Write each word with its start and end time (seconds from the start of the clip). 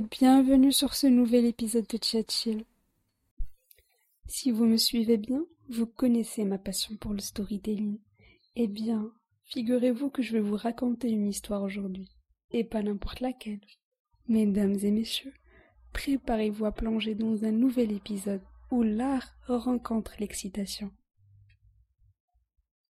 bienvenue 0.00 0.72
sur 0.72 0.94
ce 0.94 1.06
nouvel 1.06 1.44
épisode 1.44 1.86
de 1.86 1.98
Chat 2.00 2.30
Chill. 2.30 2.64
Si 4.26 4.50
vous 4.52 4.64
me 4.64 4.76
suivez 4.76 5.16
bien, 5.16 5.44
vous 5.68 5.86
connaissez 5.86 6.44
ma 6.44 6.58
passion 6.58 6.96
pour 6.96 7.12
le 7.12 7.20
storytelling. 7.20 7.98
Eh 8.54 8.68
bien, 8.68 9.10
figurez-vous 9.44 10.10
que 10.10 10.22
je 10.22 10.32
vais 10.32 10.40
vous 10.40 10.56
raconter 10.56 11.10
une 11.10 11.26
histoire 11.26 11.62
aujourd'hui, 11.62 12.08
et 12.50 12.64
pas 12.64 12.82
n'importe 12.82 13.20
laquelle. 13.20 13.60
Mesdames 14.28 14.76
et 14.82 14.90
messieurs, 14.90 15.34
préparez-vous 15.92 16.66
à 16.66 16.72
plonger 16.72 17.14
dans 17.14 17.44
un 17.44 17.52
nouvel 17.52 17.90
épisode 17.92 18.42
où 18.70 18.82
l'art 18.82 19.34
rencontre 19.46 20.12
l'excitation. 20.20 20.92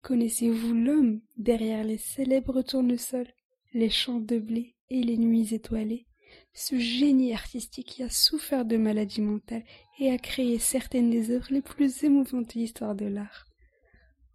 Connaissez-vous 0.02 0.74
l'homme 0.74 1.20
derrière 1.36 1.84
les 1.84 1.98
célèbres 1.98 2.62
tournesols, 2.62 3.32
les 3.74 3.90
champs 3.90 4.20
de 4.20 4.38
blé 4.38 4.74
et 4.88 5.02
les 5.02 5.18
nuits 5.18 5.54
étoilées? 5.54 6.06
Ce 6.52 6.78
génie 6.78 7.34
artistique 7.34 7.86
qui 7.86 8.02
a 8.02 8.10
souffert 8.10 8.64
de 8.64 8.76
maladies 8.76 9.20
mentales 9.20 9.64
et 9.98 10.10
a 10.10 10.18
créé 10.18 10.58
certaines 10.58 11.10
des 11.10 11.30
œuvres 11.30 11.48
les 11.50 11.62
plus 11.62 12.04
émouvantes 12.04 12.54
de 12.54 12.60
l'histoire 12.60 12.94
de 12.94 13.06
l'art. 13.06 13.46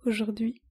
Aujourd'hui, 0.05 0.61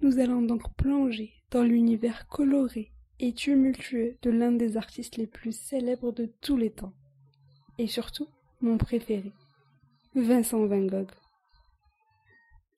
nous 0.00 0.18
allons 0.18 0.42
donc 0.42 0.74
plonger 0.76 1.32
dans 1.50 1.62
l'univers 1.62 2.26
coloré 2.28 2.92
et 3.18 3.32
tumultueux 3.32 4.16
de 4.22 4.30
l'un 4.30 4.52
des 4.52 4.76
artistes 4.76 5.16
les 5.16 5.26
plus 5.26 5.52
célèbres 5.52 6.12
de 6.12 6.26
tous 6.40 6.56
les 6.56 6.70
temps. 6.70 6.94
Et 7.78 7.86
surtout, 7.86 8.28
mon 8.60 8.78
préféré, 8.78 9.32
Vincent 10.14 10.66
Van 10.66 10.84
Gogh. 10.84 11.10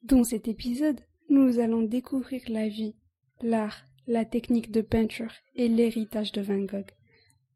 Dans 0.03 0.25
cet 0.25 0.49
épisode, 0.49 1.01
nous 1.29 1.61
allons 1.61 1.83
découvrir 1.83 2.43
la 2.49 2.69
vie, 2.69 2.95
l'art, 3.41 3.85
la 4.07 4.25
technique 4.25 4.71
de 4.71 4.81
peinture 4.81 5.33
et 5.55 5.69
l'héritage 5.69 6.33
de 6.33 6.43
Van 6.43 6.59
Gogh. 6.59 6.91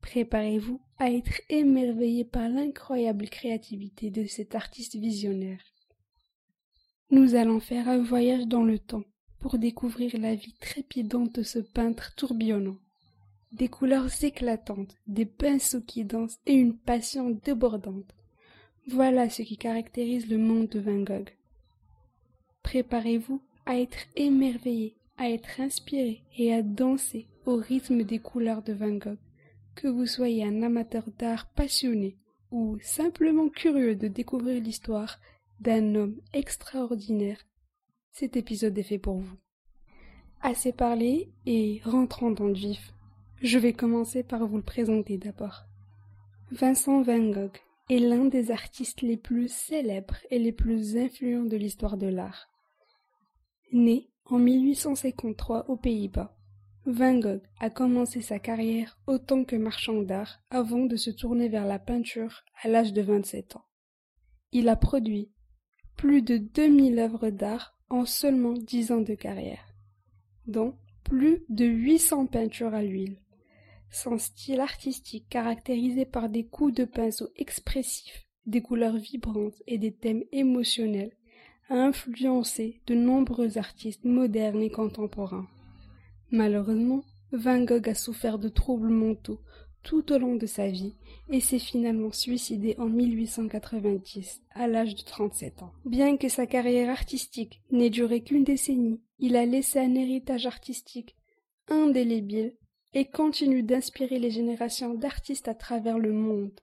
Préparez-vous 0.07 0.81
à 0.99 1.11
être 1.11 1.41
émerveillé 1.49 2.25
par 2.25 2.49
l'incroyable 2.49 3.29
créativité 3.29 4.11
de 4.11 4.25
cet 4.25 4.55
artiste 4.55 4.95
visionnaire. 4.95 5.59
Nous 7.11 7.35
allons 7.35 7.59
faire 7.59 7.89
un 7.89 8.01
voyage 8.05 8.47
dans 8.47 8.63
le 8.63 8.79
temps 8.79 9.03
pour 9.41 9.59
découvrir 9.59 10.17
la 10.17 10.37
vie 10.37 10.55
trépidante 10.61 11.35
de 11.35 11.43
ce 11.43 11.59
peintre 11.59 12.15
tourbillonnant. 12.15 12.77
Des 13.51 13.67
couleurs 13.67 14.09
éclatantes, 14.23 14.95
des 15.09 15.27
pinceaux 15.27 15.81
qui 15.81 16.05
dansent 16.05 16.39
et 16.47 16.55
une 16.55 16.77
passion 16.77 17.31
débordante. 17.31 18.15
Voilà 18.87 19.29
ce 19.29 19.43
qui 19.43 19.57
caractérise 19.57 20.29
le 20.29 20.39
monde 20.39 20.69
de 20.69 20.79
Van 20.79 21.03
Gogh. 21.03 21.31
Préparez-vous 22.63 23.43
à 23.67 23.77
être 23.81 23.99
émerveillé, 24.15 24.95
à 25.19 25.29
être 25.31 25.61
inspiré 25.61 26.23
et 26.39 26.55
à 26.55 26.63
danser 26.63 27.27
au 27.45 27.57
rythme 27.57 28.05
des 28.05 28.21
couleurs 28.21 28.63
de 28.63 28.73
Van 28.73 28.93
Gogh. 28.93 29.19
Que 29.77 29.89
vous 29.89 30.07
soyez 30.07 30.43
un 30.45 30.63
amateur 30.63 31.05
d'art 31.19 31.51
passionné 31.51 32.17
ou 32.51 32.79
simplement 32.81 33.51
curieux 33.51 33.95
de 33.95 34.09
découvrir 34.09 34.63
l'histoire 34.63 35.21
d'un 35.61 35.95
homme 35.95 36.21
extraordinaire, 36.33 37.39
cet 38.11 38.37
épisode 38.37 38.77
est 38.79 38.83
fait 38.83 38.99
pour 38.99 39.19
vous. 39.19 39.37
Assez 40.41 40.73
parlé 40.73 41.31
et 41.45 41.83
rentrons 41.85 42.31
dans 42.31 42.47
le 42.47 42.55
vif. 42.55 42.95
Je 43.43 43.59
vais 43.59 43.75
commencer 43.75 44.23
par 44.23 44.47
vous 44.47 44.57
le 44.57 44.63
présenter 44.63 45.19
d'abord. 45.19 45.65
Vincent 46.51 47.03
Van 47.03 47.31
Gogh 47.31 47.59
est 47.91 47.99
l'un 47.99 48.25
des 48.25 48.51
artistes 48.51 49.03
les 49.03 49.17
plus 49.17 49.49
célèbres 49.49 50.17
et 50.31 50.39
les 50.39 50.53
plus 50.53 50.97
influents 50.97 51.45
de 51.45 51.57
l'histoire 51.57 51.99
de 51.99 52.07
l'art. 52.07 52.49
Né 53.73 54.09
en 54.25 54.39
1853 54.39 55.69
aux 55.69 55.77
Pays-Bas, 55.77 56.36
Van 56.89 57.19
Gogh 57.19 57.43
a 57.59 57.69
commencé 57.69 58.23
sa 58.23 58.39
carrière 58.39 58.97
autant 59.09 59.43
que 59.43 59.57
marchand 59.57 60.03
d'art 60.03 60.39
avant 60.51 60.87
de 60.87 60.95
se 60.95 61.11
tourner 61.11 61.49
vers 61.49 61.67
la 61.67 61.81
peinture 61.81 62.45
à 62.63 62.69
l'âge 62.69 62.93
de 62.93 63.03
27 63.03 63.57
ans. 63.57 63.65
Il 64.53 64.69
a 64.69 64.77
produit 64.77 65.33
plus 65.97 66.23
de 66.23 66.37
2000 66.37 67.01
œuvres 67.01 67.31
d'art 67.31 67.77
en 67.91 68.05
seulement 68.05 68.53
10 68.53 68.93
ans 68.93 69.01
de 69.01 69.17
carrière, 69.17 69.75
dont 70.47 70.77
plus 71.03 71.45
de 71.49 71.65
800 71.65 72.27
peintures 72.27 72.75
à 72.75 72.85
l'huile. 72.85 73.21
Son 73.91 74.17
style 74.17 74.61
artistique 74.61 75.29
caractérisé 75.29 76.05
par 76.05 76.29
des 76.29 76.47
coups 76.47 76.75
de 76.75 76.85
pinceau 76.85 77.31
expressifs, 77.35 78.29
des 78.47 78.63
couleurs 78.63 78.97
vibrantes 78.97 79.61
et 79.67 79.79
des 79.79 79.93
thèmes 79.93 80.23
émotionnels 80.31 81.17
a 81.69 81.75
influencé 81.75 82.81
de 82.87 82.95
nombreux 82.95 83.59
artistes 83.59 84.05
modernes 84.05 84.63
et 84.63 84.71
contemporains. 84.71 85.49
Malheureusement, 86.31 87.05
Van 87.33 87.63
Gogh 87.63 87.89
a 87.89 87.95
souffert 87.95 88.39
de 88.39 88.49
troubles 88.49 88.91
mentaux 88.91 89.41
tout 89.83 90.13
au 90.13 90.19
long 90.19 90.35
de 90.35 90.47
sa 90.47 90.69
vie 90.69 90.95
et 91.31 91.39
s'est 91.39 91.61
finalement 91.61 92.11
suicidé 92.11 92.75
en 92.79 92.87
1890 92.87 94.43
à 94.55 94.67
l'âge 94.67 94.97
de 94.97 95.03
37 95.03 95.63
ans. 95.63 95.73
Bien 95.85 96.17
que 96.17 96.29
sa 96.29 96.47
carrière 96.47 96.91
artistique 96.91 97.63
n'ait 97.71 97.91
duré 97.91 98.23
qu'une 98.23 98.43
décennie, 98.43 99.01
il 99.21 99.37
a 99.37 99.47
laissé 99.47 99.79
un 99.79 99.95
héritage 99.95 100.47
artistique 100.47 101.17
indélébile 101.69 102.57
et 102.95 103.05
continue 103.05 103.63
d'inspirer 103.63 104.19
les 104.19 104.31
générations 104.31 104.95
d'artistes 104.95 105.49
à 105.49 105.55
travers 105.55 105.99
le 105.99 106.13
monde. 106.13 106.59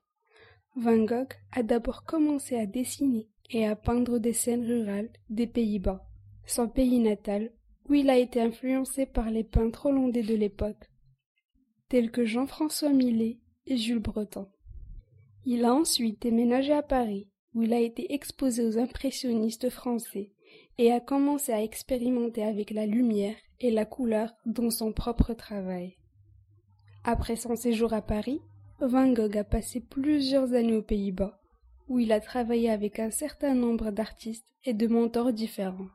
Van 0.76 0.98
Gogh 0.98 1.34
a 1.54 1.64
d'abord 1.64 2.04
commencé 2.04 2.58
à 2.58 2.66
dessiner 2.66 3.30
et 3.52 3.66
à 3.66 3.76
peindre 3.76 4.20
des 4.20 4.34
scènes 4.34 4.66
rurales 4.66 5.10
des 5.30 5.48
Pays-Bas, 5.48 6.06
son 6.46 6.68
pays 6.68 7.00
natal 7.00 7.52
où 7.90 7.94
il 7.94 8.10
a 8.10 8.18
été 8.18 8.42
influencé 8.42 9.06
par 9.06 9.30
les 9.30 9.44
peintres 9.44 9.88
hollandais 9.88 10.24
de 10.24 10.36
l'époque, 10.36 10.90
tels 11.90 12.12
que 12.12 12.26
Jean-François 12.26 12.94
Millet 12.94 13.40
et 13.68 13.78
Jules 13.78 14.00
Breton. 14.00 14.48
Il 15.46 15.66
a 15.66 15.74
ensuite 15.74 16.22
déménagé 16.22 16.74
à 16.74 16.82
Paris, 16.82 17.28
où 17.54 17.64
il 17.64 17.74
a 17.74 17.80
été 17.80 18.14
exposé 18.14 18.66
aux 18.66 18.78
impressionnistes 18.78 19.70
français 19.70 20.32
et 20.78 20.92
a 20.92 21.00
commencé 21.00 21.52
à 21.52 21.62
expérimenter 21.62 22.44
avec 22.44 22.72
la 22.72 22.86
lumière 22.86 23.36
et 23.60 23.72
la 23.72 23.86
couleur 23.86 24.34
dans 24.46 24.70
son 24.70 24.92
propre 24.92 25.34
travail. 25.34 25.98
Après 27.04 27.36
son 27.36 27.56
séjour 27.56 27.94
à 27.94 28.02
Paris, 28.02 28.42
Van 28.80 29.12
Gogh 29.12 29.38
a 29.38 29.44
passé 29.44 29.82
plusieurs 29.82 30.54
années 30.54 30.76
aux 30.76 30.82
Pays-Bas, 30.82 31.40
où 31.88 32.00
il 32.00 32.12
a 32.12 32.20
travaillé 32.20 32.70
avec 32.70 33.00
un 33.00 33.12
certain 33.12 33.54
nombre 33.54 33.92
d'artistes 33.92 34.48
et 34.64 34.74
de 34.74 34.88
mentors 34.88 35.34
différents 35.34 35.90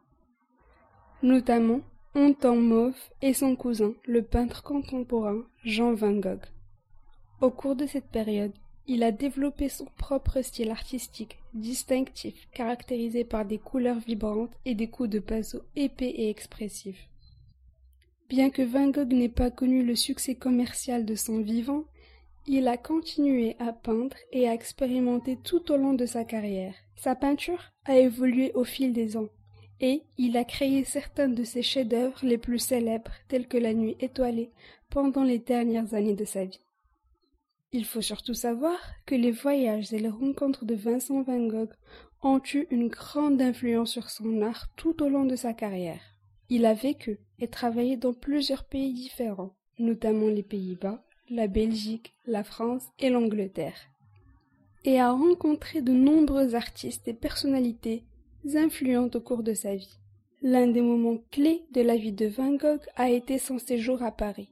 notamment 1.22 1.80
Anton 2.14 2.60
Mauve 2.60 2.98
et 3.22 3.34
son 3.34 3.56
cousin, 3.56 3.92
le 4.06 4.22
peintre 4.22 4.62
contemporain 4.62 5.42
Jean 5.64 5.94
Van 5.94 6.12
Gogh. 6.12 6.42
Au 7.40 7.50
cours 7.50 7.76
de 7.76 7.86
cette 7.86 8.08
période, 8.08 8.52
il 8.86 9.02
a 9.02 9.12
développé 9.12 9.68
son 9.68 9.86
propre 9.96 10.40
style 10.40 10.70
artistique 10.70 11.38
distinctif, 11.52 12.48
caractérisé 12.52 13.24
par 13.24 13.44
des 13.44 13.58
couleurs 13.58 13.98
vibrantes 13.98 14.56
et 14.64 14.74
des 14.74 14.88
coups 14.88 15.10
de 15.10 15.18
pinceau 15.18 15.60
épais 15.76 16.08
et 16.08 16.30
expressifs. 16.30 17.08
Bien 18.28 18.50
que 18.50 18.62
Van 18.62 18.88
Gogh 18.88 19.12
n'ait 19.12 19.28
pas 19.28 19.50
connu 19.50 19.84
le 19.84 19.94
succès 19.94 20.34
commercial 20.34 21.04
de 21.04 21.14
son 21.14 21.40
vivant, 21.40 21.84
il 22.46 22.66
a 22.66 22.78
continué 22.78 23.56
à 23.58 23.72
peindre 23.72 24.16
et 24.32 24.48
à 24.48 24.54
expérimenter 24.54 25.36
tout 25.36 25.70
au 25.70 25.76
long 25.76 25.92
de 25.92 26.06
sa 26.06 26.24
carrière. 26.24 26.74
Sa 26.96 27.14
peinture 27.14 27.72
a 27.84 27.98
évolué 27.98 28.52
au 28.54 28.64
fil 28.64 28.92
des 28.92 29.16
ans 29.16 29.28
et 29.80 30.02
il 30.16 30.36
a 30.36 30.44
créé 30.44 30.84
certains 30.84 31.28
de 31.28 31.44
ses 31.44 31.62
chefs-d'œuvre 31.62 32.18
les 32.22 32.38
plus 32.38 32.58
célèbres, 32.58 33.12
tels 33.28 33.46
que 33.46 33.58
La 33.58 33.74
Nuit 33.74 33.96
étoilée, 34.00 34.50
pendant 34.90 35.22
les 35.22 35.38
dernières 35.38 35.94
années 35.94 36.16
de 36.16 36.24
sa 36.24 36.44
vie. 36.44 36.60
Il 37.72 37.84
faut 37.84 38.00
surtout 38.00 38.34
savoir 38.34 38.78
que 39.04 39.14
les 39.14 39.30
voyages 39.30 39.92
et 39.92 39.98
les 39.98 40.08
rencontres 40.08 40.64
de 40.64 40.74
Vincent 40.74 41.22
Van 41.22 41.46
Gogh 41.46 41.70
ont 42.22 42.40
eu 42.54 42.66
une 42.70 42.88
grande 42.88 43.40
influence 43.40 43.92
sur 43.92 44.08
son 44.10 44.42
art 44.42 44.68
tout 44.76 45.02
au 45.02 45.08
long 45.08 45.26
de 45.26 45.36
sa 45.36 45.52
carrière. 45.52 46.00
Il 46.48 46.64
a 46.64 46.74
vécu 46.74 47.18
et 47.38 47.48
travaillé 47.48 47.96
dans 47.96 48.14
plusieurs 48.14 48.64
pays 48.64 48.94
différents, 48.94 49.54
notamment 49.78 50.28
les 50.28 50.42
Pays-Bas, 50.42 51.04
la 51.30 51.46
Belgique, 51.46 52.14
la 52.26 52.42
France 52.42 52.86
et 52.98 53.10
l'Angleterre, 53.10 53.78
et 54.84 54.98
a 54.98 55.12
rencontré 55.12 55.82
de 55.82 55.92
nombreux 55.92 56.54
artistes 56.54 57.06
et 57.06 57.12
personnalités 57.12 58.02
influentes 58.54 59.16
au 59.16 59.20
cours 59.20 59.42
de 59.42 59.54
sa 59.54 59.74
vie. 59.74 59.98
L'un 60.42 60.68
des 60.68 60.82
moments 60.82 61.18
clés 61.30 61.64
de 61.72 61.80
la 61.80 61.96
vie 61.96 62.12
de 62.12 62.26
Van 62.26 62.54
Gogh 62.54 62.82
a 62.96 63.10
été 63.10 63.38
son 63.38 63.58
séjour 63.58 64.02
à 64.02 64.12
Paris, 64.12 64.48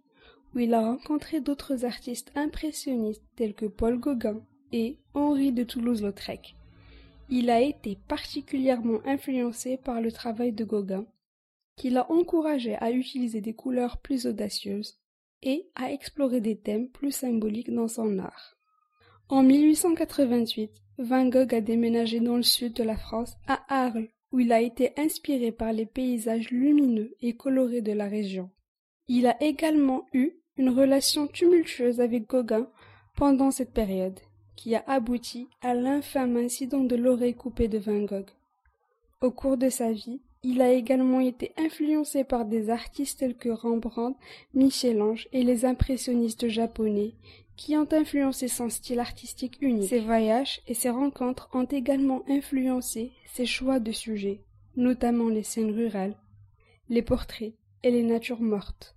où 0.55 0.59
il 0.59 0.75
a 0.75 0.81
rencontré 0.81 1.41
d'autres 1.41 1.85
artistes 1.85 2.33
impressionnistes 2.35 3.23
tels 3.37 3.55
que 3.55 3.67
Paul 3.67 3.99
Gauguin 3.99 4.41
et 4.73 4.99
Henri 5.15 5.53
de 5.53 5.63
Toulouse-Lautrec. 5.63 6.57
Il 7.29 7.51
a 7.51 7.61
été 7.61 7.99
particulièrement 8.09 9.01
influencé 9.05 9.77
par 9.77 10.01
le 10.01 10.11
travail 10.11 10.53
de 10.53 10.65
Gauguin, 10.65 11.07
qui 11.77 11.91
l'a 11.91 12.11
encouragé 12.11 12.75
à 12.77 12.91
utiliser 12.91 13.41
des 13.41 13.55
couleurs 13.55 13.99
plus 13.99 14.27
audacieuses 14.27 14.99
et 15.43 15.69
à 15.75 15.93
explorer 15.93 16.41
des 16.41 16.57
thèmes 16.57 16.89
plus 16.89 17.13
symboliques 17.13 17.73
dans 17.73 17.89
son 17.89 18.19
art. 18.19 18.56
En 19.29 19.43
1888, 19.43 20.71
Van 20.99 21.27
Gogh 21.27 21.53
a 21.53 21.61
déménagé 21.61 22.21
dans 22.21 22.37
le 22.37 22.45
sud 22.45 22.75
de 22.75 22.85
la 22.85 22.97
France, 22.97 23.37
à 23.49 23.61
Arles, 23.69 24.09
où 24.31 24.39
il 24.39 24.53
a 24.53 24.61
été 24.61 24.93
inspiré 24.97 25.51
par 25.51 25.73
les 25.73 25.85
paysages 25.85 26.51
lumineux 26.51 27.13
et 27.21 27.35
colorés 27.35 27.81
de 27.81 27.93
la 27.93 28.07
région. 28.07 28.51
Il 29.09 29.27
a 29.27 29.37
également 29.43 30.07
eu 30.13 30.31
une 30.57 30.71
relation 30.71 31.27
tumultueuse 31.27 32.01
avec 32.01 32.29
Gauguin 32.29 32.69
pendant 33.17 33.51
cette 33.51 33.73
période, 33.73 34.21
qui 34.55 34.77
a 34.77 34.85
abouti 34.87 35.49
à 35.61 35.75
l'infâme 35.75 36.37
incident 36.37 36.85
de 36.85 36.95
l'oreille 36.95 37.35
coupée 37.35 37.69
de 37.69 37.79
Van 37.79 38.05
Gogh. 38.05 38.31
Au 39.21 39.33
cours 39.33 39.57
de 39.57 39.71
sa 39.71 39.91
vie, 39.91 40.21
il 40.45 40.63
a 40.63 40.73
également 40.73 41.19
été 41.19 41.53
influencé 41.57 42.23
par 42.23 42.45
des 42.45 42.71
artistes 42.71 43.19
tels 43.19 43.37
que 43.37 43.49
Rembrandt, 43.49 44.17
Michel-Ange 44.55 45.27
et 45.33 45.43
les 45.43 45.65
impressionnistes 45.65 46.47
japonais, 46.47 47.15
qui 47.57 47.77
ont 47.77 47.89
influencé 47.91 48.49
son 48.49 48.69
style 48.69 49.01
artistique 49.01 49.59
unique. 49.61 49.89
Ses 49.89 50.01
voyages 50.01 50.61
et 50.67 50.75
ses 50.75 50.91
rencontres 50.91 51.49
ont 51.53 51.65
également 51.65 52.23
influencé 52.29 53.13
ses 53.33 53.47
choix 53.47 53.81
de 53.81 53.93
sujets, 53.93 54.43
notamment 54.77 55.29
les 55.29 55.43
scènes 55.43 55.73
rurales, 55.73 56.17
les 56.89 57.03
portraits 57.03 57.55
et 57.83 57.91
les 57.91 58.03
natures 58.03 58.41
mortes. 58.41 58.95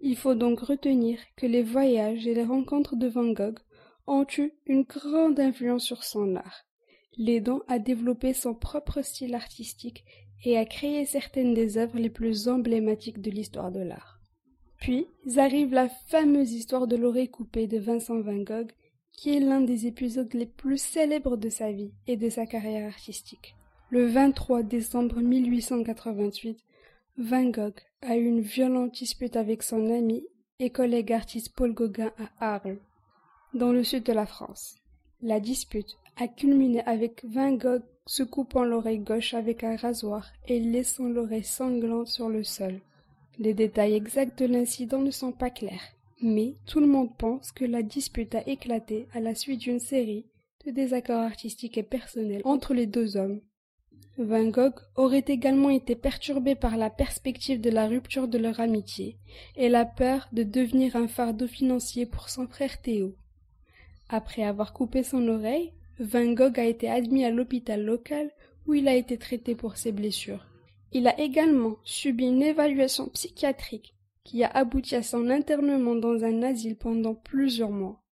Il 0.00 0.16
faut 0.16 0.34
donc 0.34 0.60
retenir 0.60 1.18
que 1.36 1.46
les 1.46 1.62
voyages 1.62 2.26
et 2.26 2.34
les 2.34 2.44
rencontres 2.44 2.96
de 2.96 3.06
Van 3.06 3.30
Gogh 3.30 3.58
ont 4.08 4.26
eu 4.36 4.52
une 4.66 4.82
grande 4.82 5.38
influence 5.38 5.84
sur 5.84 6.02
son 6.02 6.34
art, 6.34 6.64
l'aidant 7.16 7.60
à 7.68 7.78
développer 7.78 8.34
son 8.34 8.52
propre 8.52 9.02
style 9.02 9.36
artistique 9.36 10.04
et 10.44 10.58
à 10.58 10.64
créer 10.64 11.04
certaines 11.04 11.54
des 11.54 11.78
œuvres 11.78 11.98
les 11.98 12.10
plus 12.10 12.48
emblématiques 12.48 13.20
de 13.20 13.30
l'histoire 13.30 13.70
de 13.70 13.80
l'art. 13.80 14.11
Puis 14.82 15.06
arrive 15.36 15.72
la 15.72 15.88
fameuse 15.88 16.52
histoire 16.54 16.88
de 16.88 16.96
l'oreille 16.96 17.30
coupée 17.30 17.68
de 17.68 17.78
Vincent 17.78 18.20
Van 18.20 18.38
Gogh, 18.38 18.72
qui 19.12 19.32
est 19.32 19.38
l'un 19.38 19.60
des 19.60 19.86
épisodes 19.86 20.34
les 20.34 20.44
plus 20.44 20.76
célèbres 20.76 21.36
de 21.36 21.48
sa 21.50 21.70
vie 21.70 21.92
et 22.08 22.16
de 22.16 22.28
sa 22.28 22.46
carrière 22.46 22.88
artistique. 22.88 23.54
Le 23.90 24.06
23 24.06 24.64
décembre 24.64 25.20
1888, 25.20 26.58
Van 27.16 27.44
Gogh 27.44 27.78
a 28.00 28.16
eu 28.16 28.24
une 28.24 28.40
violente 28.40 28.94
dispute 28.94 29.36
avec 29.36 29.62
son 29.62 29.88
ami 29.88 30.24
et 30.58 30.70
collègue 30.70 31.12
artiste 31.12 31.54
Paul 31.54 31.72
Gauguin 31.74 32.10
à 32.18 32.54
Arles, 32.54 32.80
dans 33.54 33.70
le 33.70 33.84
sud 33.84 34.02
de 34.02 34.12
la 34.12 34.26
France. 34.26 34.78
La 35.20 35.38
dispute 35.38 35.96
a 36.16 36.26
culminé 36.26 36.82
avec 36.86 37.24
Van 37.24 37.52
Gogh 37.52 37.84
se 38.06 38.24
coupant 38.24 38.64
l'oreille 38.64 38.98
gauche 38.98 39.34
avec 39.34 39.62
un 39.62 39.76
rasoir 39.76 40.32
et 40.48 40.58
laissant 40.58 41.08
l'oreille 41.08 41.44
sanglante 41.44 42.08
sur 42.08 42.28
le 42.28 42.42
sol. 42.42 42.80
Les 43.38 43.54
détails 43.54 43.94
exacts 43.94 44.38
de 44.40 44.46
l'incident 44.46 45.00
ne 45.00 45.10
sont 45.10 45.32
pas 45.32 45.50
clairs, 45.50 45.94
mais 46.20 46.54
tout 46.66 46.80
le 46.80 46.86
monde 46.86 47.16
pense 47.16 47.50
que 47.50 47.64
la 47.64 47.82
dispute 47.82 48.34
a 48.34 48.46
éclaté 48.46 49.06
à 49.14 49.20
la 49.20 49.34
suite 49.34 49.60
d'une 49.60 49.80
série 49.80 50.26
de 50.66 50.70
désaccords 50.70 51.22
artistiques 51.22 51.78
et 51.78 51.82
personnels 51.82 52.42
entre 52.44 52.74
les 52.74 52.86
deux 52.86 53.16
hommes. 53.16 53.40
Van 54.18 54.44
Gogh 54.44 54.74
aurait 54.96 55.24
également 55.26 55.70
été 55.70 55.96
perturbé 55.96 56.54
par 56.54 56.76
la 56.76 56.90
perspective 56.90 57.60
de 57.60 57.70
la 57.70 57.88
rupture 57.88 58.28
de 58.28 58.36
leur 58.36 58.60
amitié 58.60 59.16
et 59.56 59.70
la 59.70 59.86
peur 59.86 60.28
de 60.32 60.42
devenir 60.42 60.96
un 60.96 61.08
fardeau 61.08 61.46
financier 61.46 62.04
pour 62.04 62.28
son 62.28 62.46
frère 62.46 62.82
Théo. 62.82 63.14
Après 64.10 64.42
avoir 64.42 64.74
coupé 64.74 65.02
son 65.02 65.26
oreille, 65.28 65.72
Van 65.98 66.30
Gogh 66.32 66.60
a 66.60 66.64
été 66.64 66.90
admis 66.90 67.24
à 67.24 67.30
l'hôpital 67.30 67.82
local 67.82 68.30
où 68.66 68.74
il 68.74 68.86
a 68.86 68.94
été 68.94 69.16
traité 69.16 69.54
pour 69.54 69.78
ses 69.78 69.92
blessures. 69.92 70.51
Il 70.92 71.06
a 71.06 71.18
également 71.18 71.76
subi 71.84 72.26
une 72.26 72.42
évaluation 72.42 73.08
psychiatrique 73.08 73.94
qui 74.24 74.44
a 74.44 74.48
abouti 74.48 74.94
à 74.94 75.02
son 75.02 75.30
internement 75.30 75.94
dans 75.94 76.24
un 76.24 76.42
asile 76.42 76.76
pendant 76.76 77.14
plusieurs 77.14 77.70
mois. 77.70 78.02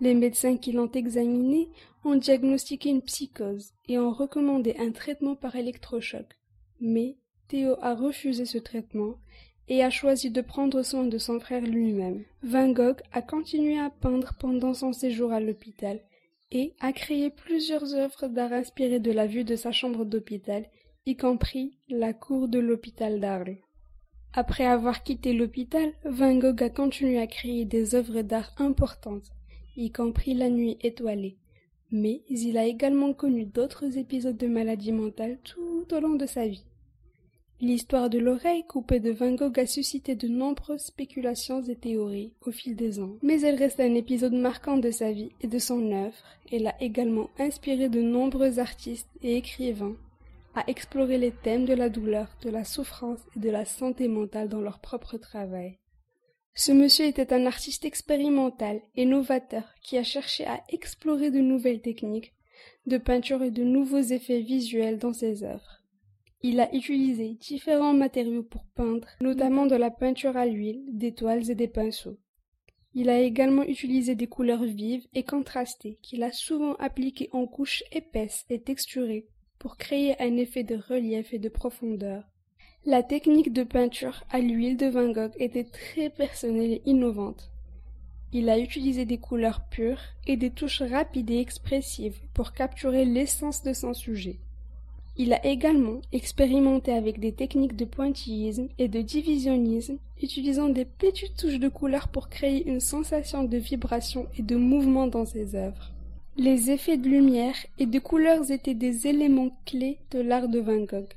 Les 0.00 0.14
médecins 0.14 0.56
qui 0.56 0.72
l'ont 0.72 0.90
examiné 0.92 1.68
ont 2.04 2.14
diagnostiqué 2.14 2.90
une 2.90 3.02
psychose 3.02 3.72
et 3.88 3.98
ont 3.98 4.12
recommandé 4.12 4.76
un 4.78 4.92
traitement 4.92 5.34
par 5.34 5.56
électrochoc. 5.56 6.26
Mais 6.80 7.16
Théo 7.48 7.76
a 7.80 7.94
refusé 7.94 8.44
ce 8.44 8.58
traitement 8.58 9.16
et 9.66 9.82
a 9.82 9.90
choisi 9.90 10.30
de 10.30 10.40
prendre 10.40 10.82
soin 10.82 11.04
de 11.04 11.18
son 11.18 11.40
frère 11.40 11.62
lui-même. 11.62 12.24
Van 12.42 12.68
Gogh 12.70 13.00
a 13.12 13.22
continué 13.22 13.78
à 13.78 13.90
peindre 13.90 14.34
pendant 14.38 14.74
son 14.74 14.92
séjour 14.92 15.32
à 15.32 15.40
l'hôpital 15.40 16.00
et 16.50 16.74
a 16.80 16.92
créé 16.92 17.30
plusieurs 17.30 17.94
œuvres 17.94 18.28
d'art 18.28 18.52
inspirées 18.52 19.00
de 19.00 19.12
la 19.12 19.26
vue 19.26 19.44
de 19.44 19.56
sa 19.56 19.72
chambre 19.72 20.04
d'hôpital, 20.04 20.66
y 21.08 21.16
compris 21.16 21.72
la 21.88 22.12
cour 22.12 22.48
de 22.48 22.58
l'hôpital 22.58 23.18
d'Arles. 23.18 23.56
Après 24.34 24.66
avoir 24.66 25.02
quitté 25.02 25.32
l'hôpital, 25.32 25.90
Van 26.04 26.36
Gogh 26.36 26.62
a 26.62 26.68
continué 26.68 27.18
à 27.18 27.26
créer 27.26 27.64
des 27.64 27.94
œuvres 27.94 28.20
d'art 28.20 28.52
importantes, 28.58 29.32
y 29.74 29.90
compris 29.90 30.34
La 30.34 30.50
nuit 30.50 30.76
étoilée. 30.82 31.38
Mais 31.90 32.20
il 32.28 32.58
a 32.58 32.66
également 32.66 33.14
connu 33.14 33.46
d'autres 33.46 33.96
épisodes 33.96 34.36
de 34.36 34.48
maladie 34.48 34.92
mentale 34.92 35.38
tout 35.44 35.86
au 35.90 35.98
long 35.98 36.16
de 36.16 36.26
sa 36.26 36.46
vie. 36.46 36.66
L'histoire 37.62 38.10
de 38.10 38.18
l'oreille 38.18 38.66
coupée 38.66 39.00
de 39.00 39.10
Van 39.10 39.32
Gogh 39.32 39.58
a 39.60 39.66
suscité 39.66 40.14
de 40.14 40.28
nombreuses 40.28 40.82
spéculations 40.82 41.62
et 41.62 41.76
théories 41.76 42.34
au 42.44 42.50
fil 42.50 42.76
des 42.76 43.00
ans, 43.00 43.16
mais 43.22 43.40
elle 43.40 43.56
reste 43.56 43.80
un 43.80 43.94
épisode 43.94 44.34
marquant 44.34 44.76
de 44.76 44.90
sa 44.90 45.10
vie 45.10 45.32
et 45.40 45.46
de 45.46 45.58
son 45.58 45.90
œuvre. 45.90 46.22
Elle 46.52 46.66
a 46.66 46.74
également 46.82 47.30
inspiré 47.38 47.88
de 47.88 48.02
nombreux 48.02 48.58
artistes 48.58 49.08
et 49.22 49.38
écrivains 49.38 49.96
à 50.54 50.64
explorer 50.68 51.18
les 51.18 51.32
thèmes 51.32 51.64
de 51.64 51.74
la 51.74 51.88
douleur, 51.88 52.36
de 52.42 52.50
la 52.50 52.64
souffrance 52.64 53.20
et 53.36 53.40
de 53.40 53.50
la 53.50 53.64
santé 53.64 54.08
mentale 54.08 54.48
dans 54.48 54.60
leur 54.60 54.80
propre 54.80 55.16
travail. 55.16 55.78
Ce 56.54 56.72
monsieur 56.72 57.06
était 57.06 57.32
un 57.32 57.46
artiste 57.46 57.84
expérimental 57.84 58.80
et 58.96 59.04
novateur 59.04 59.64
qui 59.82 59.96
a 59.96 60.02
cherché 60.02 60.44
à 60.46 60.62
explorer 60.70 61.30
de 61.30 61.40
nouvelles 61.40 61.80
techniques 61.80 62.34
de 62.86 62.98
peinture 62.98 63.42
et 63.42 63.50
de 63.50 63.62
nouveaux 63.62 64.00
effets 64.00 64.40
visuels 64.40 64.98
dans 64.98 65.12
ses 65.12 65.44
œuvres. 65.44 65.82
Il 66.42 66.60
a 66.60 66.74
utilisé 66.74 67.34
différents 67.34 67.94
matériaux 67.94 68.42
pour 68.42 68.64
peindre, 68.74 69.08
notamment 69.20 69.66
de 69.66 69.76
la 69.76 69.90
peinture 69.90 70.36
à 70.36 70.46
l'huile, 70.46 70.82
des 70.88 71.12
toiles 71.12 71.50
et 71.50 71.54
des 71.54 71.68
pinceaux. 71.68 72.18
Il 72.94 73.10
a 73.10 73.20
également 73.20 73.64
utilisé 73.64 74.14
des 74.14 74.26
couleurs 74.26 74.64
vives 74.64 75.06
et 75.14 75.22
contrastées 75.22 75.98
qu'il 76.02 76.22
a 76.22 76.32
souvent 76.32 76.74
appliquées 76.74 77.28
en 77.32 77.46
couches 77.46 77.84
épaisses 77.92 78.44
et 78.48 78.60
texturées 78.60 79.28
pour 79.58 79.76
créer 79.76 80.20
un 80.22 80.36
effet 80.36 80.62
de 80.62 80.76
relief 80.76 81.32
et 81.32 81.38
de 81.38 81.48
profondeur. 81.48 82.24
La 82.86 83.02
technique 83.02 83.52
de 83.52 83.64
peinture 83.64 84.24
à 84.30 84.38
l'huile 84.38 84.76
de 84.76 84.86
Van 84.86 85.10
Gogh 85.10 85.32
était 85.38 85.64
très 85.64 86.10
personnelle 86.10 86.72
et 86.72 86.82
innovante. 86.86 87.50
Il 88.32 88.48
a 88.50 88.58
utilisé 88.58 89.04
des 89.04 89.18
couleurs 89.18 89.62
pures 89.70 90.00
et 90.26 90.36
des 90.36 90.50
touches 90.50 90.82
rapides 90.82 91.30
et 91.30 91.40
expressives 91.40 92.18
pour 92.34 92.52
capturer 92.52 93.04
l'essence 93.04 93.62
de 93.62 93.72
son 93.72 93.94
sujet. 93.94 94.36
Il 95.16 95.32
a 95.32 95.44
également 95.44 96.00
expérimenté 96.12 96.92
avec 96.92 97.18
des 97.18 97.32
techniques 97.32 97.74
de 97.74 97.84
pointillisme 97.84 98.68
et 98.78 98.86
de 98.86 99.00
divisionnisme, 99.00 99.98
utilisant 100.22 100.68
des 100.68 100.84
petites 100.84 101.36
touches 101.36 101.58
de 101.58 101.68
couleur 101.68 102.06
pour 102.06 102.28
créer 102.28 102.68
une 102.68 102.80
sensation 102.80 103.42
de 103.42 103.56
vibration 103.56 104.28
et 104.38 104.42
de 104.42 104.54
mouvement 104.54 105.08
dans 105.08 105.24
ses 105.24 105.56
œuvres. 105.56 105.90
Les 106.40 106.70
effets 106.70 106.98
de 106.98 107.08
lumière 107.08 107.56
et 107.80 107.86
de 107.86 107.98
couleurs 107.98 108.52
étaient 108.52 108.72
des 108.72 109.08
éléments 109.08 109.50
clés 109.66 109.98
de 110.12 110.20
l'art 110.20 110.46
de 110.46 110.60
Van 110.60 110.84
Gogh. 110.84 111.08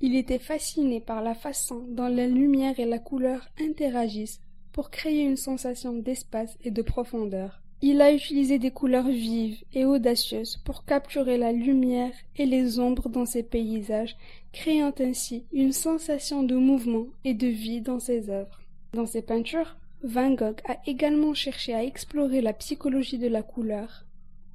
Il 0.00 0.16
était 0.16 0.40
fasciné 0.40 0.98
par 0.98 1.22
la 1.22 1.34
façon 1.34 1.84
dont 1.90 2.08
la 2.08 2.26
lumière 2.26 2.80
et 2.80 2.84
la 2.84 2.98
couleur 2.98 3.48
interagissent 3.60 4.40
pour 4.72 4.90
créer 4.90 5.22
une 5.22 5.36
sensation 5.36 5.92
d'espace 5.92 6.58
et 6.64 6.72
de 6.72 6.82
profondeur. 6.82 7.60
Il 7.80 8.02
a 8.02 8.12
utilisé 8.12 8.58
des 8.58 8.72
couleurs 8.72 9.06
vives 9.06 9.62
et 9.72 9.84
audacieuses 9.84 10.56
pour 10.64 10.84
capturer 10.84 11.38
la 11.38 11.52
lumière 11.52 12.12
et 12.36 12.44
les 12.44 12.80
ombres 12.80 13.08
dans 13.08 13.24
ses 13.24 13.44
paysages, 13.44 14.16
créant 14.52 14.94
ainsi 14.98 15.44
une 15.52 15.72
sensation 15.72 16.42
de 16.42 16.56
mouvement 16.56 17.06
et 17.22 17.34
de 17.34 17.46
vie 17.46 17.82
dans 17.82 18.00
ses 18.00 18.30
œuvres. 18.30 18.60
Dans 18.94 19.06
ses 19.06 19.22
peintures, 19.22 19.76
Van 20.02 20.32
Gogh 20.32 20.60
a 20.68 20.76
également 20.86 21.34
cherché 21.34 21.72
à 21.72 21.84
explorer 21.84 22.40
la 22.40 22.52
psychologie 22.52 23.18
de 23.18 23.28
la 23.28 23.42
couleur. 23.42 24.05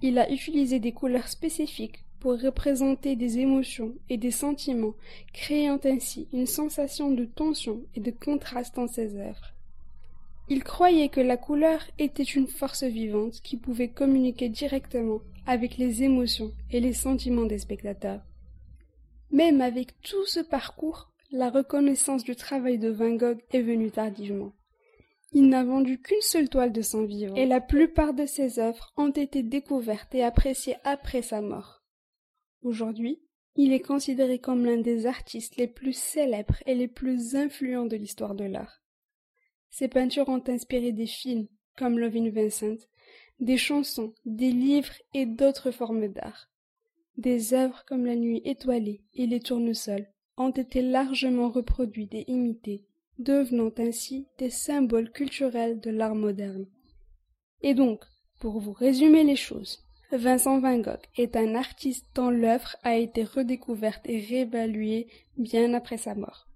Il 0.01 0.17
a 0.17 0.31
utilisé 0.31 0.79
des 0.79 0.91
couleurs 0.91 1.27
spécifiques 1.27 2.03
pour 2.19 2.39
représenter 2.39 3.15
des 3.15 3.39
émotions 3.39 3.93
et 4.09 4.17
des 4.17 4.31
sentiments, 4.31 4.93
créant 5.33 5.79
ainsi 5.83 6.27
une 6.33 6.45
sensation 6.45 7.11
de 7.11 7.25
tension 7.25 7.81
et 7.95 7.99
de 7.99 8.11
contraste 8.11 8.75
dans 8.75 8.87
ses 8.87 9.15
œuvres. 9.15 9.53
Il 10.49 10.63
croyait 10.63 11.09
que 11.09 11.21
la 11.21 11.37
couleur 11.37 11.81
était 11.97 12.23
une 12.23 12.47
force 12.47 12.83
vivante 12.83 13.41
qui 13.41 13.57
pouvait 13.57 13.89
communiquer 13.89 14.49
directement 14.49 15.21
avec 15.45 15.77
les 15.77 16.03
émotions 16.03 16.51
et 16.71 16.79
les 16.79 16.93
sentiments 16.93 17.45
des 17.45 17.59
spectateurs. 17.59 18.21
Même 19.31 19.61
avec 19.61 19.99
tout 20.01 20.25
ce 20.25 20.41
parcours, 20.41 21.09
la 21.31 21.49
reconnaissance 21.49 22.23
du 22.23 22.35
travail 22.35 22.77
de 22.77 22.89
Van 22.89 23.11
Gogh 23.11 23.39
est 23.51 23.61
venue 23.61 23.91
tardivement. 23.91 24.51
Il 25.33 25.47
n'a 25.47 25.63
vendu 25.63 26.01
qu'une 26.01 26.21
seule 26.21 26.49
toile 26.49 26.73
de 26.73 26.81
son 26.81 27.05
vivant, 27.05 27.35
et 27.35 27.45
la 27.45 27.61
plupart 27.61 28.13
de 28.13 28.25
ses 28.25 28.59
œuvres 28.59 28.91
ont 28.97 29.11
été 29.11 29.43
découvertes 29.43 30.13
et 30.13 30.23
appréciées 30.23 30.75
après 30.83 31.21
sa 31.21 31.41
mort. 31.41 31.83
Aujourd'hui, 32.63 33.21
il 33.55 33.73
est 33.73 33.81
considéré 33.81 34.39
comme 34.39 34.65
l'un 34.65 34.77
des 34.77 35.05
artistes 35.05 35.55
les 35.57 35.67
plus 35.67 35.93
célèbres 35.93 36.61
et 36.65 36.75
les 36.75 36.87
plus 36.87 37.35
influents 37.35 37.85
de 37.85 37.95
l'histoire 37.95 38.35
de 38.35 38.45
l'art. 38.45 38.81
Ses 39.69 39.87
peintures 39.87 40.29
ont 40.29 40.43
inspiré 40.47 40.91
des 40.91 41.07
films 41.07 41.47
comme 41.77 41.97
Loving 41.97 42.29
Vincent, 42.31 42.77
des 43.39 43.57
chansons, 43.57 44.13
des 44.25 44.51
livres 44.51 44.93
et 45.13 45.25
d'autres 45.25 45.71
formes 45.71 46.07
d'art. 46.09 46.49
Des 47.17 47.53
œuvres 47.53 47.83
comme 47.87 48.05
La 48.05 48.15
Nuit 48.15 48.41
étoilée 48.45 49.01
et 49.13 49.27
Les 49.27 49.39
Tournesols 49.39 50.07
ont 50.37 50.51
été 50.51 50.81
largement 50.81 51.49
reproduites 51.49 52.13
et 52.13 52.29
imitées, 52.29 52.85
devenant 53.23 53.71
ainsi 53.77 54.27
des 54.37 54.49
symboles 54.49 55.11
culturels 55.11 55.79
de 55.79 55.91
l'art 55.91 56.15
moderne. 56.15 56.65
Et 57.61 57.73
donc, 57.73 58.01
Pour 58.41 58.59
vous 58.59 58.73
résumer 58.73 59.23
les 59.23 59.35
choses, 59.35 59.83
Vincent 60.11 60.59
Van 60.59 60.79
Gogh 60.79 61.05
est 61.15 61.35
un 61.35 61.53
artiste 61.53 62.07
dont 62.15 62.31
l'œuvre 62.31 62.75
a 62.81 62.97
été 62.97 63.23
redécouverte 63.23 64.01
et 64.09 64.19
réévaluée 64.19 65.07
bien 65.37 65.75
après 65.75 65.99
sa 65.99 66.15
mort. 66.15 66.47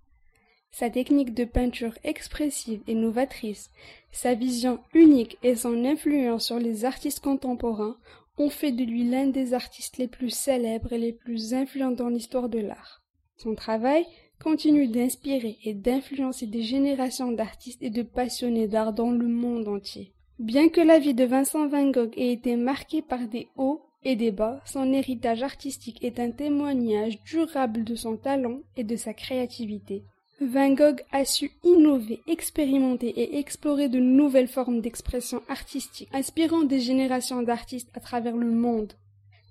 Sa 0.72 0.89
technique 0.89 1.36
de 1.36 1.45
peinture 1.45 1.93
expressive 2.03 2.81
et 2.88 2.95
novatrice, 2.95 3.69
sa 4.12 4.34
vision 4.34 4.79
unique 4.95 5.38
et 5.43 5.55
son 5.55 5.86
influence 5.86 6.48
sur 6.48 6.57
les 6.57 6.86
artistes 6.86 7.19
contemporains 7.19 7.98
ont 8.39 8.50
fait 8.50 8.72
de 8.72 8.84
lui 8.84 9.07
l'un 9.07 9.27
des 9.27 9.53
artistes 9.53 9.98
les 9.98 10.07
plus 10.07 10.31
célèbres 10.31 10.91
et 10.91 10.98
les 10.98 11.13
plus 11.13 11.53
influents 11.53 11.91
dans 11.91 12.10
l'histoire 12.10 12.50
de 12.50 12.60
l'art. 12.60 13.03
Son 13.38 13.53
travail 13.53 14.05
continue 14.42 14.88
d'inspirer 14.88 15.58
et 15.63 15.74
d'influencer 15.74 16.48
des 16.48 16.63
générations 16.63 17.32
d'artistes 17.32 17.82
et 17.82 17.89
de 17.89 18.04
passionnés 18.04 18.68
d'art 18.68 18.94
dans 18.94 19.12
le 19.12 19.27
monde 19.27 19.68
entier. 19.68 20.12
Bien 20.39 20.70
que 20.70 20.82
la 20.82 21.00
vie 21.00 21.13
de 21.13 21.24
Vincent 21.24 21.68
Van 21.68 21.89
Gogh 21.89 22.13
ait 22.18 22.34
été 22.34 22.56
marquée 22.56 23.01
par 23.01 23.27
des 23.27 23.48
hauts 23.56 23.82
et 24.04 24.15
des 24.15 24.32
bas, 24.32 24.62
son 24.65 24.94
héritage 24.94 25.44
artistique 25.44 26.04
est 26.04 26.20
un 26.20 26.32
témoignage 26.32 27.24
durable 27.24 27.84
de 27.84 27.96
son 27.96 28.18
talent 28.18 28.60
et 28.77 28.84
de 28.84 28.96
sa 28.96 29.13
créativité. 29.13 30.04
Van 30.42 30.74
Gogh 30.74 31.01
a 31.13 31.24
su 31.24 31.51
innover, 31.63 32.20
expérimenter 32.27 33.08
et 33.08 33.39
explorer 33.39 33.88
de 33.88 34.00
nouvelles 34.00 34.50
formes 34.50 34.82
d'expression 34.82 35.42
artistique, 35.48 36.10
inspirant 36.12 36.63
des 36.63 36.82
générations 36.82 37.42
d'artistes 37.42 37.89
à 37.94 38.01
travers 38.01 38.36
le 38.36 38.51
monde. 38.51 38.94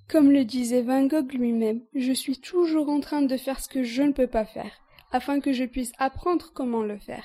Comme 0.09 0.31
le 0.31 0.45
disait 0.45 0.83
Van 0.83 1.07
Gogh 1.07 1.33
lui-même, 1.33 1.81
je 1.95 2.13
suis 2.13 2.39
toujours 2.39 2.89
en 2.89 3.01
train 3.01 3.23
de 3.23 3.37
faire 3.37 3.61
ce 3.61 3.69
que 3.69 3.83
je 3.83 4.03
ne 4.03 4.13
peux 4.13 4.27
pas 4.27 4.45
faire, 4.45 4.73
afin 5.13 5.41
que 5.41 5.53
je 5.53 5.65
puisse 5.65 5.93
apprendre 5.99 6.53
comment 6.55 6.83
le 6.83 6.99
faire. 6.99 7.25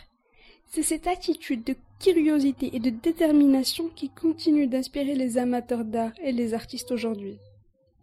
C'est 0.68 0.84
cette 0.84 1.08
attitude 1.08 1.64
de 1.64 1.76
curiosité 2.00 2.76
et 2.76 2.80
de 2.80 2.90
détermination 2.92 3.90
qui 3.96 4.10
continue 4.10 4.68
d'inspirer 4.68 5.16
les 5.16 5.38
amateurs 5.38 5.84
d'art 5.84 6.14
et 6.24 6.32
les 6.32 6.54
artistes 6.54 6.92
aujourd'hui. 6.92 7.38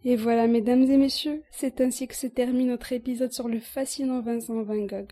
Et 0.05 0.15
voilà, 0.15 0.47
mesdames 0.47 0.83
et 0.83 0.97
messieurs, 0.97 1.41
c'est 1.49 1.81
ainsi 1.81 2.07
que 2.07 2.15
se 2.15 2.27
termine 2.27 2.67
notre 2.67 2.93
épisode 2.93 3.33
sur 3.33 3.47
le 3.47 3.59
fascinant 3.59 4.21
Vincent 4.21 4.61
Van 4.63 4.85
Gogh. 4.85 5.11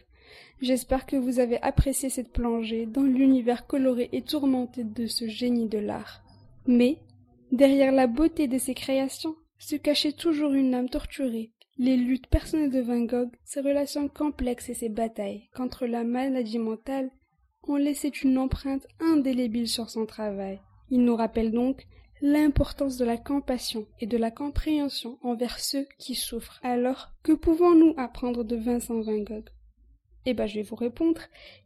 J'espère 0.62 1.06
que 1.06 1.16
vous 1.16 1.40
avez 1.40 1.62
apprécié 1.62 2.10
cette 2.10 2.32
plongée 2.32 2.86
dans 2.86 3.04
l'univers 3.04 3.68
coloré 3.68 4.10
et 4.12 4.22
tourmenté 4.22 4.84
de 4.84 5.08
ce 5.08 5.28
génie 5.28 5.68
de 5.68 5.80
l'art. 5.80 6.24
Mais, 6.68 7.00
derrière 7.52 7.92
la 7.92 8.08
beauté 8.08 8.48
de 8.48 8.58
ses 8.58 8.74
créations, 8.74 9.36
se 9.58 9.76
cachait 9.76 10.14
toujours 10.14 10.54
une 10.54 10.74
âme 10.74 10.90
torturée. 10.90 11.52
Les 11.78 11.98
luttes 11.98 12.28
personnelles 12.28 12.72
de 12.72 12.80
Van 12.80 13.02
Gogh, 13.02 13.32
ses 13.44 13.62
relations 13.62 14.08
complexes 14.08 14.70
et 14.70 14.74
ses 14.74 14.90
batailles 14.90 15.50
contre 15.54 15.86
la 15.86 16.04
maladie 16.04 16.60
mentale 16.60 17.12
ont 17.68 17.76
laissé 17.76 18.12
une 18.24 18.38
empreinte 18.38 18.88
indélébile 19.00 19.68
sur 19.68 19.90
son 19.90 20.06
travail. 20.06 20.62
Il 20.90 21.04
nous 21.04 21.16
rappelle 21.16 21.52
donc 21.52 21.86
l'importance 22.22 22.98
de 22.98 23.06
la 23.06 23.18
compassion 23.18 23.88
et 24.00 24.08
de 24.08 24.18
la 24.18 24.32
compréhension 24.32 25.18
envers 25.22 25.60
ceux 25.60 25.86
qui 25.98 26.16
souffrent. 26.16 26.60
Alors, 26.64 27.12
que 27.24 27.34
pouvons-nous 27.34 27.94
apprendre 27.98 28.44
de 28.44 28.56
Vincent 28.56 29.02
Van 29.02 29.18
Gogh? 29.18 29.50
Eh 30.26 30.34
bien, 30.34 30.48
je 30.48 30.56
vais 30.56 30.64
vous 30.64 30.76
répondre 30.76 31.22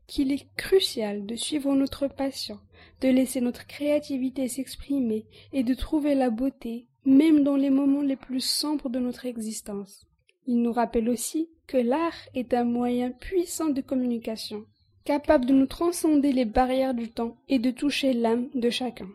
qu'il 0.08 0.32
est 0.32 0.48
crucial 0.58 1.26
de 1.26 1.36
suivre 1.36 1.74
notre 1.76 2.08
passion, 2.08 2.60
de 3.02 3.08
laisser 3.08 3.40
notre 3.42 3.68
créativité 3.68 4.48
s'exprimer 4.48 5.28
et 5.54 5.64
de 5.64 5.74
trouver 5.74 6.14
la 6.14 6.30
beauté, 6.30 6.89
même 7.10 7.44
dans 7.44 7.56
les 7.56 7.72
moments 7.72 8.04
les 8.04 8.16
plus 8.16 8.44
sombres 8.44 8.90
de 8.90 9.00
notre 9.00 9.26
existence. 9.26 10.06
Il 10.46 10.62
nous 10.62 10.72
rappelle 10.72 11.10
aussi 11.10 11.50
que 11.68 11.78
l'art 11.78 12.28
est 12.36 12.54
un 12.54 12.64
moyen 12.64 13.12
puissant 13.12 13.70
de 13.70 13.82
communication, 13.82 14.66
capable 15.06 15.46
de 15.46 15.54
nous 15.54 15.66
transcender 15.66 16.32
les 16.32 16.46
barrières 16.46 16.94
du 16.94 17.10
temps 17.10 17.38
et 17.48 17.58
de 17.58 17.72
toucher 17.72 18.14
l'âme 18.14 18.48
de 18.54 18.70
chacun. 18.70 19.10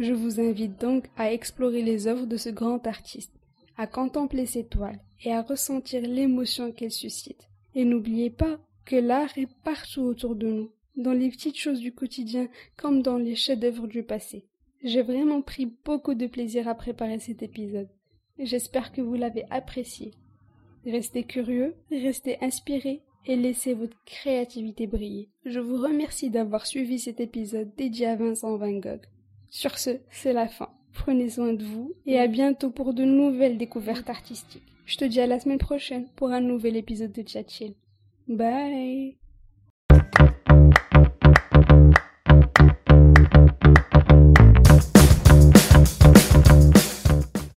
Je 0.00 0.12
vous 0.12 0.40
invite 0.40 0.80
donc 0.80 1.04
à 1.16 1.32
explorer 1.32 1.82
les 1.82 2.08
œuvres 2.08 2.26
de 2.26 2.36
ce 2.36 2.48
grand 2.48 2.84
artiste, 2.86 3.32
à 3.76 3.86
contempler 3.86 4.46
ses 4.46 4.66
toiles 4.66 5.00
et 5.24 5.32
à 5.32 5.42
ressentir 5.42 6.02
l'émotion 6.02 6.72
qu'elles 6.72 6.90
suscitent. 6.90 7.48
Et 7.74 7.84
n'oubliez 7.84 8.30
pas 8.30 8.58
que 8.84 8.96
l'art 8.96 9.38
est 9.38 9.52
partout 9.62 10.02
autour 10.02 10.34
de 10.34 10.48
nous, 10.48 10.72
dans 10.96 11.12
les 11.12 11.30
petites 11.30 11.58
choses 11.58 11.80
du 11.80 11.92
quotidien 11.92 12.48
comme 12.76 13.02
dans 13.02 13.18
les 13.18 13.36
chefs-d'œuvre 13.36 13.86
du 13.86 14.02
passé. 14.02 14.46
J'ai 14.82 15.02
vraiment 15.02 15.42
pris 15.42 15.66
beaucoup 15.84 16.14
de 16.14 16.26
plaisir 16.26 16.68
à 16.68 16.74
préparer 16.74 17.18
cet 17.18 17.42
épisode. 17.42 17.88
J'espère 18.38 18.92
que 18.92 19.02
vous 19.02 19.14
l'avez 19.14 19.44
apprécié. 19.50 20.12
Restez 20.86 21.24
curieux, 21.24 21.74
restez 21.90 22.42
inspirés 22.42 23.02
et 23.26 23.36
laissez 23.36 23.74
votre 23.74 24.02
créativité 24.04 24.86
briller. 24.86 25.28
Je 25.44 25.60
vous 25.60 25.76
remercie 25.76 26.30
d'avoir 26.30 26.66
suivi 26.66 26.98
cet 26.98 27.20
épisode 27.20 27.74
dédié 27.76 28.06
à 28.06 28.16
Vincent 28.16 28.56
Van 28.56 28.72
Gogh. 28.72 29.02
Sur 29.50 29.78
ce, 29.78 29.98
c'est 30.10 30.32
la 30.32 30.48
fin. 30.48 30.70
Prenez 30.94 31.28
soin 31.28 31.52
de 31.52 31.64
vous 31.64 31.92
et 32.06 32.18
à 32.18 32.26
bientôt 32.26 32.70
pour 32.70 32.94
de 32.94 33.04
nouvelles 33.04 33.58
découvertes 33.58 34.08
artistiques. 34.08 34.62
Je 34.86 34.96
te 34.96 35.04
dis 35.04 35.20
à 35.20 35.26
la 35.26 35.38
semaine 35.38 35.58
prochaine 35.58 36.08
pour 36.16 36.30
un 36.30 36.40
nouvel 36.40 36.76
épisode 36.76 37.12
de 37.12 37.26
Chat 37.26 37.44
Bye. 38.26 39.18